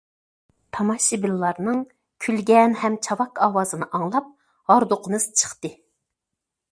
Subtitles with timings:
[0.75, 1.83] تاماشىبىنلارنىڭ
[2.25, 4.33] كۈلگەن ھەم چاۋاك ئاۋازىنى ئاڭلاپ
[4.73, 5.71] ھاردۇقىمىز چىقتى.